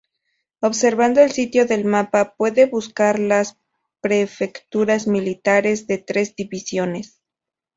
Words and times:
Observando 0.61 1.19
el 1.21 1.27
estilo 1.29 1.65
del 1.65 1.85
mapa, 1.85 2.33
puede 2.35 2.65
buscar 2.65 3.19
las 3.19 3.59
prefecturas 4.01 5.05
militares 5.05 5.85
de 5.85 5.99
tres 5.99 6.35
divisiones. 6.35 7.21